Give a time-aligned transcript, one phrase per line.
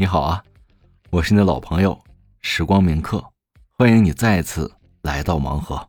[0.00, 0.44] 你好啊，
[1.10, 2.00] 我是你的老朋友
[2.40, 3.32] 时光铭刻，
[3.76, 4.70] 欢迎你再次
[5.02, 5.88] 来到盲盒。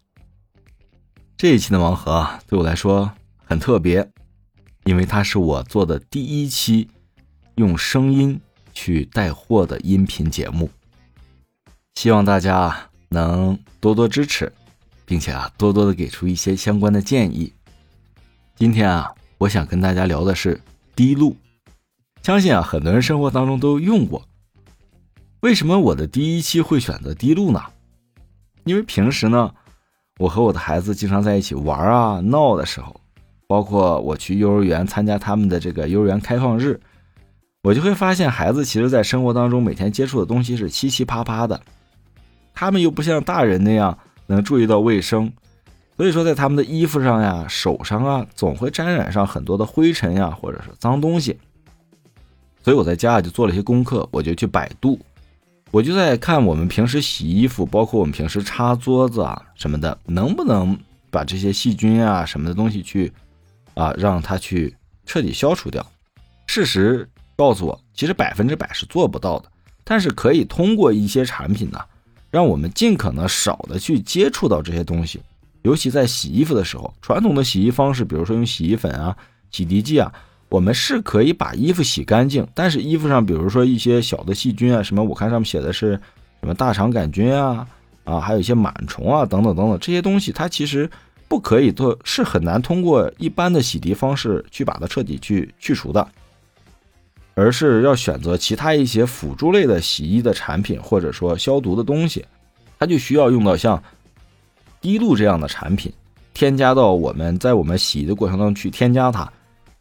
[1.37, 3.13] 这一期的盲盒对我来说
[3.45, 4.09] 很特别，
[4.85, 6.89] 因为它是我做的第一期
[7.57, 8.41] 用声音
[8.73, 10.71] 去带货的音频节目。
[11.93, 14.51] 希望大家能多多支持，
[15.05, 17.53] 并且啊多多的给出一些相关的建议。
[18.55, 20.59] 今天啊，我想跟大家聊的是
[20.95, 21.37] 滴露。
[22.29, 24.23] 相信啊，很多人生活当中都用过。
[25.39, 27.59] 为什么我的第一期会选择滴露呢？
[28.65, 29.51] 因为平时呢，
[30.19, 33.01] 我和我的孩子经常在一起玩啊、闹的时候，
[33.47, 36.79] 包括我去幼儿园参加他们的这个幼儿园开放日，
[37.63, 41.59] 我就会发现孩子其实在生活当中每天接触的东西是七七八八的，
[42.53, 45.33] 他们又不像大人那样能注意到卫生，
[45.97, 51.35] 所以说在他们的衣服上呀、手上啊，总会沾染上很多的灰尘呀，或者是脏东西。
[52.69, 54.99] 所以我在家就做了一些功课，我就去百度，
[55.71, 60.77] 我就在看我们平时洗衣服，包括我们平时擦桌子啊什么的，能不能
[61.09, 63.11] 把这些细菌啊什么的东西去
[63.73, 64.75] 啊让它去
[65.07, 65.83] 彻底消除掉。
[66.45, 69.51] 事实告诉我，其实百分之百是做不到的，
[69.83, 71.79] 但是可以通过一些产品呢，
[72.29, 75.19] 让我们尽可能少的去接触到这些东西，
[75.63, 79.17] 尤其在洗衣服的时候，传统的洗衣方式，比如说用洗衣粉啊、
[79.49, 80.13] 洗涤剂啊。
[80.49, 85.91] 我们是可以把衣服洗干净，但是衣服上，比如说一些小的细菌啊，什么我看上面写的是
[86.41, 87.67] 什么大肠杆菌啊，
[88.03, 90.89] 啊，还有一些螨虫啊，等等等等这些东西，它其实
[91.27, 96.07] 不可以做，是很难通过一般的洗涤方式去把它彻底去去除的，
[97.35, 102.25] 而是要选择其他一些辅助类的洗衣的产品，或者说消毒的东西，
[102.79, 103.81] 它就需要用到像
[104.81, 105.93] 滴露这样的产品，
[106.33, 109.31] 添加到我们在我们洗衣的过程当中去添加它。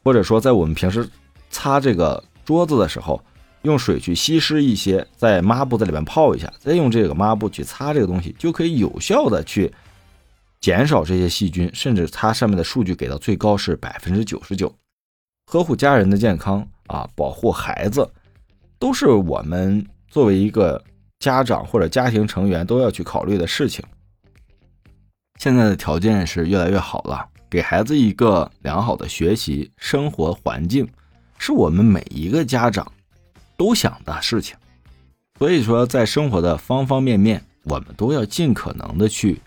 [0.02, 1.08] 或者说，在我们平时
[1.50, 3.22] 擦这个桌子的时候，
[3.62, 9.72] 用水去稀释一些，在抹布在里面泡一下，再用这个抹布去擦这个东西，就可以有效的去
[10.60, 14.72] 减少这些细菌，甚至它上面的数据给到最高是百分之九十九。
[15.46, 18.08] 呵护家人的健康啊，保护孩子，
[18.78, 20.82] 都是我们作为一个
[21.18, 23.84] 家长或者家庭成员都要去考虑的事情。
[25.38, 27.26] 现在的条件是越来越好了。
[27.50, 30.86] 给孩子一个良好的学习生活环境，
[31.38, 32.90] 是我们每一个家长
[33.56, 34.56] 都想的事情。
[35.38, 39.40] 所以说，在生活的方方面面，我们都要尽可能的去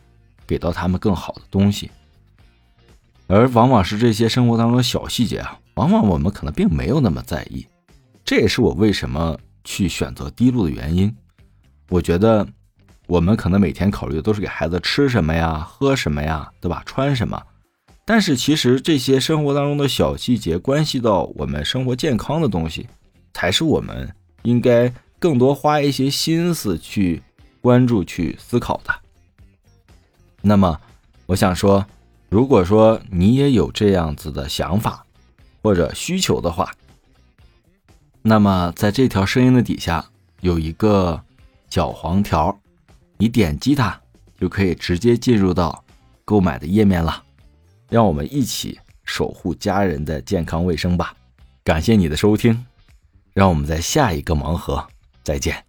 [0.48, 1.92] 给到他们更好的东西。
[3.28, 7.66] 而往往是这些生活当中的小细节啊，往往我们可能并没有那么在意。
[8.26, 11.14] 这也是我为什么去选择滴露的原因。
[11.90, 12.48] 我觉得，
[13.08, 16.82] 我们可能每天考虑的都是给孩子吃什么呀、喝什么呀，对吧？
[16.86, 17.42] 穿什么。
[18.04, 22.88] 但是其实这些生活当中的小细节，关系到我们生活健康的东西，
[23.34, 27.22] 才是我们应该更多花一些心思去
[27.62, 28.94] 关注、去思考的。
[30.42, 30.82] 那么，
[31.28, 31.86] 我想说，
[32.30, 35.06] 如果说你也有这样子的想法
[35.62, 36.74] 或者需求的话，
[38.24, 40.04] 那么在这条声音的底下
[40.42, 41.22] 有一个
[41.70, 42.60] 小黄条，
[43.18, 44.02] 你点击它
[44.40, 45.84] 就可以直接进入到
[46.26, 47.24] 购买的页面了。
[47.92, 51.14] 让我们一起守护家人的健康卫生吧！
[51.62, 52.66] 感谢你的收听，
[53.34, 54.88] 让我们在下一个盲盒
[55.24, 55.66] 再见。